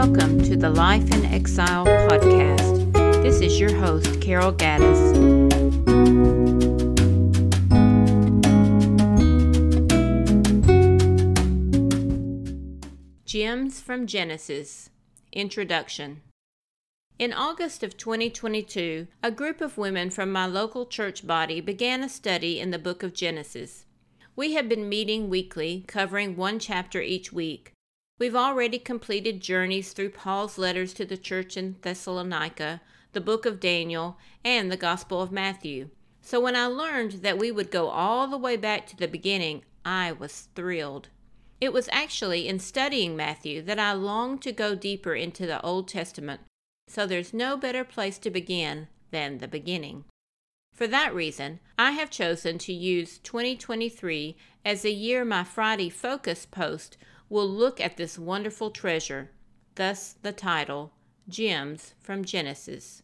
Life 0.00 1.12
in 1.12 1.26
Exile 1.26 1.84
podcast. 1.84 3.22
This 3.22 3.42
is 3.42 3.60
your 3.60 3.74
host, 3.74 4.18
Carol 4.22 4.50
Gaddis. 4.50 5.12
Gems 13.26 13.82
from 13.82 14.06
Genesis 14.06 14.88
Introduction 15.34 16.22
in 17.18 17.34
August 17.34 17.82
of 17.82 17.98
2022, 17.98 19.06
a 19.22 19.30
group 19.30 19.60
of 19.60 19.76
women 19.76 20.08
from 20.08 20.32
my 20.32 20.46
local 20.46 20.86
church 20.86 21.26
body 21.26 21.60
began 21.60 22.02
a 22.02 22.08
study 22.08 22.58
in 22.58 22.70
the 22.70 22.78
book 22.78 23.02
of 23.02 23.12
Genesis. 23.12 23.84
We 24.34 24.54
have 24.54 24.66
been 24.66 24.88
meeting 24.88 25.28
weekly, 25.28 25.84
covering 25.86 26.36
one 26.36 26.58
chapter 26.58 27.02
each 27.02 27.34
week. 27.34 27.74
We've 28.20 28.36
already 28.36 28.78
completed 28.78 29.40
journeys 29.40 29.94
through 29.94 30.10
Paul's 30.10 30.58
letters 30.58 30.92
to 30.92 31.06
the 31.06 31.16
church 31.16 31.56
in 31.56 31.76
Thessalonica, 31.80 32.82
the 33.14 33.20
book 33.20 33.46
of 33.46 33.58
Daniel, 33.58 34.18
and 34.44 34.70
the 34.70 34.76
Gospel 34.76 35.22
of 35.22 35.32
Matthew. 35.32 35.88
So 36.20 36.38
when 36.38 36.54
I 36.54 36.66
learned 36.66 37.22
that 37.22 37.38
we 37.38 37.50
would 37.50 37.70
go 37.70 37.88
all 37.88 38.28
the 38.28 38.36
way 38.36 38.58
back 38.58 38.86
to 38.88 38.96
the 38.96 39.08
beginning, 39.08 39.62
I 39.86 40.12
was 40.12 40.48
thrilled. 40.54 41.08
It 41.62 41.72
was 41.72 41.88
actually 41.90 42.46
in 42.46 42.58
studying 42.58 43.16
Matthew 43.16 43.62
that 43.62 43.78
I 43.78 43.94
longed 43.94 44.42
to 44.42 44.52
go 44.52 44.74
deeper 44.74 45.14
into 45.14 45.46
the 45.46 45.62
Old 45.62 45.88
Testament 45.88 46.42
so 46.88 47.06
there's 47.06 47.32
no 47.32 47.56
better 47.56 47.84
place 47.84 48.18
to 48.18 48.30
begin 48.30 48.88
than 49.12 49.38
the 49.38 49.48
beginning. 49.48 50.04
For 50.74 50.86
that 50.88 51.14
reason, 51.14 51.60
I 51.78 51.92
have 51.92 52.10
chosen 52.10 52.58
to 52.58 52.72
use 52.72 53.18
2023 53.18 54.36
as 54.64 54.82
the 54.82 54.92
year 54.92 55.24
my 55.24 55.44
Friday 55.44 55.88
Focus 55.88 56.44
post 56.44 56.96
will 57.30 57.48
look 57.48 57.80
at 57.80 57.96
this 57.96 58.18
wonderful 58.18 58.70
treasure, 58.70 59.30
thus 59.76 60.16
the 60.20 60.32
title, 60.32 60.92
Gems 61.26 61.94
from 62.00 62.24
Genesis. 62.24 63.02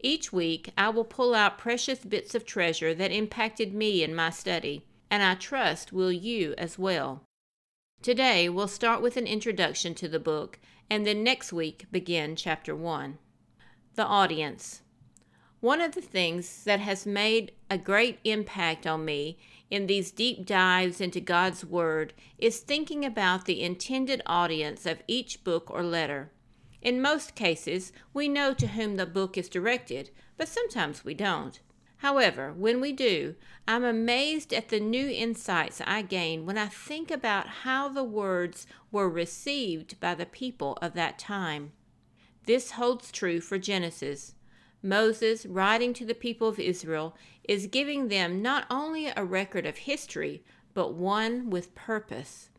Each 0.00 0.32
week, 0.32 0.72
I 0.78 0.88
will 0.88 1.04
pull 1.04 1.34
out 1.34 1.58
precious 1.58 1.98
bits 1.98 2.34
of 2.34 2.46
treasure 2.46 2.94
that 2.94 3.10
impacted 3.10 3.74
me 3.74 4.02
in 4.02 4.14
my 4.14 4.30
study, 4.30 4.86
and 5.10 5.22
I 5.22 5.34
trust 5.34 5.92
will 5.92 6.12
you 6.12 6.54
as 6.56 6.78
well. 6.78 7.24
Today, 8.00 8.48
we'll 8.48 8.68
start 8.68 9.02
with 9.02 9.16
an 9.16 9.26
introduction 9.26 9.94
to 9.96 10.08
the 10.08 10.20
book 10.20 10.60
and 10.90 11.06
then 11.06 11.22
next 11.22 11.52
week 11.52 11.86
begin 11.90 12.36
chapter 12.36 12.74
1. 12.74 13.18
The 13.94 14.04
audience. 14.04 14.82
One 15.60 15.80
of 15.80 15.94
the 15.94 16.00
things 16.00 16.62
that 16.64 16.80
has 16.80 17.04
made 17.04 17.52
a 17.68 17.76
great 17.76 18.20
impact 18.22 18.86
on 18.86 19.04
me 19.04 19.38
in 19.70 19.86
these 19.86 20.10
deep 20.10 20.46
dives 20.46 21.00
into 21.00 21.20
God's 21.20 21.64
Word 21.64 22.14
is 22.38 22.60
thinking 22.60 23.04
about 23.04 23.44
the 23.44 23.62
intended 23.62 24.22
audience 24.26 24.86
of 24.86 25.02
each 25.06 25.44
book 25.44 25.70
or 25.70 25.82
letter. 25.82 26.30
In 26.80 27.02
most 27.02 27.34
cases, 27.34 27.92
we 28.14 28.28
know 28.28 28.54
to 28.54 28.68
whom 28.68 28.96
the 28.96 29.06
book 29.06 29.36
is 29.36 29.48
directed, 29.48 30.10
but 30.36 30.48
sometimes 30.48 31.04
we 31.04 31.14
don't. 31.14 31.60
However, 31.98 32.52
when 32.52 32.80
we 32.80 32.92
do, 32.92 33.34
I'm 33.66 33.84
amazed 33.84 34.54
at 34.54 34.68
the 34.68 34.78
new 34.78 35.08
insights 35.08 35.82
I 35.84 36.02
gain 36.02 36.46
when 36.46 36.56
I 36.56 36.66
think 36.66 37.10
about 37.10 37.48
how 37.48 37.88
the 37.88 38.04
words 38.04 38.66
were 38.92 39.10
received 39.10 39.98
by 39.98 40.14
the 40.14 40.26
people 40.26 40.78
of 40.80 40.94
that 40.94 41.18
time. 41.18 41.72
This 42.46 42.72
holds 42.72 43.10
true 43.10 43.40
for 43.40 43.58
Genesis. 43.58 44.34
Moses, 44.82 45.44
writing 45.46 45.92
to 45.94 46.04
the 46.04 46.14
people 46.14 46.48
of 46.48 46.60
Israel, 46.60 47.16
is 47.44 47.66
giving 47.66 48.08
them 48.08 48.42
not 48.42 48.66
only 48.70 49.06
a 49.08 49.24
record 49.24 49.66
of 49.66 49.78
history, 49.78 50.44
but 50.74 50.94
one 50.94 51.50
with 51.50 51.74
purpose. 51.74 52.50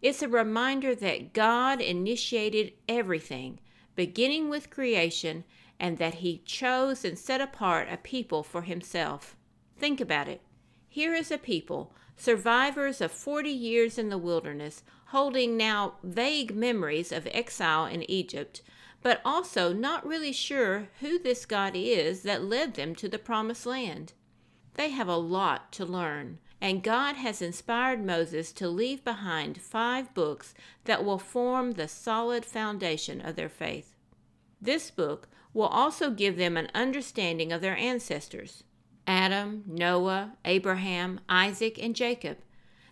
It's 0.00 0.22
a 0.22 0.28
reminder 0.28 0.94
that 0.94 1.32
God 1.32 1.80
initiated 1.80 2.72
everything, 2.88 3.60
beginning 3.94 4.48
with 4.48 4.70
creation 4.70 5.44
and 5.80 5.98
that 5.98 6.14
he 6.14 6.42
chose 6.44 7.04
and 7.04 7.18
set 7.18 7.40
apart 7.40 7.88
a 7.90 7.96
people 7.96 8.42
for 8.42 8.62
himself. 8.62 9.36
Think 9.78 10.00
about 10.00 10.28
it. 10.28 10.40
Here 10.88 11.14
is 11.14 11.30
a 11.30 11.38
people, 11.38 11.92
survivors 12.16 13.00
of 13.00 13.12
40 13.12 13.50
years 13.50 13.98
in 13.98 14.08
the 14.08 14.18
wilderness, 14.18 14.82
holding 15.06 15.56
now 15.56 15.94
vague 16.02 16.54
memories 16.54 17.12
of 17.12 17.28
exile 17.30 17.86
in 17.86 18.08
Egypt, 18.10 18.62
but 19.02 19.20
also 19.24 19.72
not 19.72 20.06
really 20.06 20.32
sure 20.32 20.88
who 21.00 21.18
this 21.18 21.46
God 21.46 21.72
is 21.74 22.22
that 22.22 22.44
led 22.44 22.74
them 22.74 22.94
to 22.96 23.08
the 23.08 23.18
promised 23.18 23.66
land. 23.66 24.12
They 24.74 24.90
have 24.90 25.08
a 25.08 25.16
lot 25.16 25.72
to 25.72 25.84
learn, 25.84 26.38
and 26.60 26.82
God 26.82 27.16
has 27.16 27.40
inspired 27.40 28.04
Moses 28.04 28.52
to 28.52 28.68
leave 28.68 29.04
behind 29.04 29.60
five 29.60 30.12
books 30.14 30.54
that 30.84 31.04
will 31.04 31.18
form 31.18 31.72
the 31.72 31.88
solid 31.88 32.44
foundation 32.44 33.20
of 33.20 33.36
their 33.36 33.48
faith. 33.48 33.94
This 34.60 34.90
book 34.90 35.28
will 35.54 35.66
also 35.66 36.10
give 36.10 36.36
them 36.36 36.56
an 36.56 36.68
understanding 36.74 37.52
of 37.52 37.60
their 37.60 37.76
ancestors 37.76 38.64
Adam, 39.06 39.64
Noah, 39.66 40.36
Abraham, 40.44 41.20
Isaac, 41.28 41.82
and 41.82 41.96
Jacob. 41.96 42.38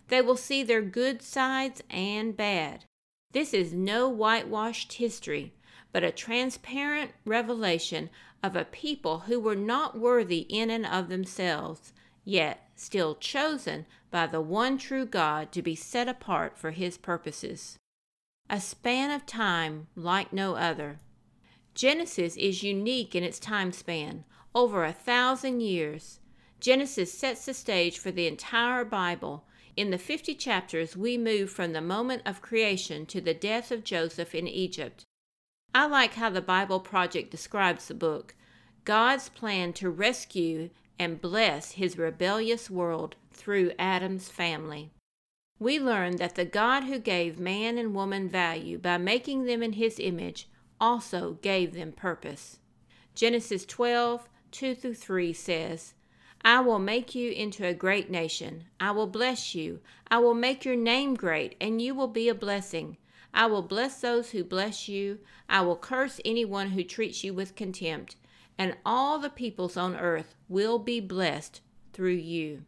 They 0.07 0.21
will 0.21 0.37
see 0.37 0.63
their 0.63 0.81
good 0.81 1.21
sides 1.21 1.83
and 1.89 2.35
bad. 2.35 2.85
This 3.33 3.53
is 3.53 3.73
no 3.73 4.09
whitewashed 4.09 4.93
history, 4.93 5.53
but 5.91 6.03
a 6.03 6.11
transparent 6.11 7.11
revelation 7.25 8.09
of 8.43 8.55
a 8.55 8.65
people 8.65 9.19
who 9.21 9.39
were 9.39 9.55
not 9.55 9.97
worthy 9.97 10.39
in 10.49 10.69
and 10.69 10.85
of 10.85 11.09
themselves, 11.09 11.93
yet 12.23 12.69
still 12.75 13.15
chosen 13.15 13.85
by 14.11 14.27
the 14.27 14.41
one 14.41 14.77
true 14.77 15.05
God 15.05 15.51
to 15.51 15.61
be 15.61 15.75
set 15.75 16.07
apart 16.07 16.57
for 16.57 16.71
his 16.71 16.97
purposes. 16.97 17.77
A 18.49 18.61
span 18.61 19.11
of 19.11 19.25
time 19.25 19.87
like 19.95 20.31
no 20.31 20.55
other. 20.55 20.99
Genesis 21.73 22.37
is 22.37 22.63
unique 22.63 23.13
in 23.15 23.23
its 23.23 23.39
time 23.39 23.71
span, 23.71 24.23
over 24.55 24.83
a 24.83 24.93
thousand 24.93 25.61
years. 25.61 26.19
Genesis 26.59 27.13
sets 27.13 27.45
the 27.45 27.53
stage 27.53 27.99
for 27.99 28.09
the 28.09 28.25
entire 28.25 28.83
Bible. 28.83 29.45
In 29.75 29.91
the 29.91 29.97
50 29.97 30.33
chapters, 30.35 30.97
we 30.97 31.17
move 31.17 31.51
from 31.51 31.73
the 31.73 31.81
moment 31.81 32.23
of 32.25 32.41
creation 32.41 33.05
to 33.07 33.21
the 33.21 33.33
death 33.33 33.71
of 33.71 33.83
Joseph 33.83 34.33
in 34.33 34.47
Egypt. 34.47 35.03
I 35.73 35.85
like 35.85 36.15
how 36.15 36.29
the 36.29 36.41
Bible 36.41 36.79
Project 36.79 37.31
describes 37.31 37.87
the 37.87 37.93
book 37.93 38.35
God's 38.83 39.29
plan 39.29 39.73
to 39.73 39.89
rescue 39.89 40.69
and 40.97 41.21
bless 41.21 41.73
his 41.73 41.97
rebellious 41.97 42.69
world 42.69 43.15
through 43.31 43.73
Adam's 43.77 44.29
family. 44.29 44.91
We 45.59 45.79
learn 45.79 46.17
that 46.17 46.35
the 46.35 46.45
God 46.45 46.83
who 46.83 46.99
gave 46.99 47.39
man 47.39 47.77
and 47.77 47.93
woman 47.93 48.29
value 48.29 48.77
by 48.77 48.97
making 48.97 49.45
them 49.45 49.63
in 49.63 49.73
his 49.73 49.99
image 49.99 50.47
also 50.79 51.37
gave 51.41 51.73
them 51.73 51.91
purpose. 51.91 52.59
Genesis 53.15 53.65
12, 53.65 54.29
2 54.51 54.75
through 54.75 54.93
3 54.93 55.33
says, 55.33 55.93
I 56.43 56.59
will 56.59 56.79
make 56.79 57.15
you 57.15 57.31
into 57.31 57.65
a 57.65 57.73
great 57.73 58.09
nation. 58.09 58.65
I 58.79 58.91
will 58.91 59.07
bless 59.07 59.55
you. 59.55 59.79
I 60.09 60.19
will 60.19 60.35
make 60.35 60.63
your 60.63 60.75
name 60.75 61.15
great, 61.15 61.55
and 61.59 61.81
you 61.81 61.95
will 61.95 62.07
be 62.07 62.29
a 62.29 62.35
blessing. 62.35 62.97
I 63.37 63.45
will 63.45 63.61
bless 63.61 64.01
those 64.01 64.31
who 64.31 64.43
bless 64.43 64.87
you. 64.89 65.19
I 65.47 65.61
will 65.61 65.75
curse 65.75 66.19
anyone 66.25 66.71
who 66.71 66.83
treats 66.83 67.23
you 67.23 67.35
with 67.35 67.55
contempt. 67.55 68.15
And 68.57 68.75
all 68.83 69.19
the 69.19 69.29
peoples 69.29 69.77
on 69.77 69.95
earth 69.95 70.33
will 70.49 70.79
be 70.79 70.99
blessed 70.99 71.61
through 71.93 72.15
you. 72.15 72.63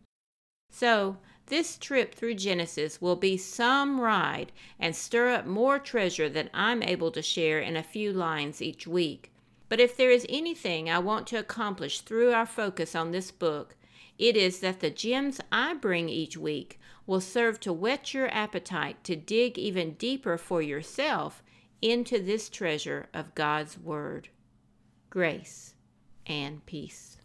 So, 0.71 1.17
this 1.47 1.75
trip 1.75 2.13
through 2.13 2.35
Genesis 2.35 3.01
will 3.01 3.15
be 3.15 3.35
some 3.35 3.99
ride 3.99 4.51
and 4.79 4.95
stir 4.95 5.29
up 5.29 5.47
more 5.47 5.79
treasure 5.79 6.29
than 6.29 6.51
I'm 6.53 6.83
able 6.83 7.09
to 7.13 7.23
share 7.23 7.59
in 7.59 7.75
a 7.75 7.81
few 7.81 8.13
lines 8.13 8.61
each 8.61 8.85
week. 8.85 9.31
But 9.69 9.79
if 9.79 9.97
there 9.97 10.11
is 10.11 10.27
anything 10.29 10.87
I 10.87 10.99
want 10.99 11.25
to 11.27 11.39
accomplish 11.39 12.01
through 12.01 12.31
our 12.31 12.45
focus 12.45 12.93
on 12.93 13.09
this 13.09 13.31
book, 13.31 13.75
it 14.19 14.35
is 14.35 14.59
that 14.59 14.81
the 14.81 14.91
gems 14.91 15.41
I 15.51 15.73
bring 15.73 16.09
each 16.09 16.37
week 16.37 16.79
will 17.07 17.21
serve 17.21 17.59
to 17.61 17.73
whet 17.73 18.13
your 18.13 18.27
appetite 18.27 19.03
to 19.05 19.15
dig 19.15 19.57
even 19.57 19.93
deeper 19.93 20.37
for 20.37 20.61
yourself 20.61 21.41
into 21.81 22.21
this 22.21 22.49
treasure 22.49 23.07
of 23.13 23.33
God's 23.33 23.79
Word. 23.79 24.27
Grace 25.09 25.73
and 26.27 26.63
peace. 26.65 27.15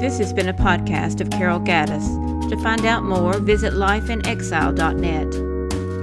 This 0.00 0.18
has 0.18 0.32
been 0.32 0.48
a 0.48 0.54
podcast 0.54 1.20
of 1.20 1.30
Carol 1.30 1.60
Gaddis. 1.60 2.48
To 2.48 2.56
find 2.56 2.84
out 2.84 3.04
more, 3.04 3.38
visit 3.38 3.74
lifeinexile.net. 3.74 5.30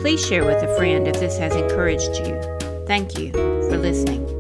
Please 0.02 0.26
share 0.26 0.46
with 0.46 0.64
a 0.64 0.74
friend 0.78 1.06
if 1.08 1.20
this 1.20 1.38
has 1.38 1.54
encouraged 1.56 2.16
you. 2.26 2.40
Thank 2.88 3.20
you 3.20 3.34
for 3.34 3.78
listening. 3.78 4.37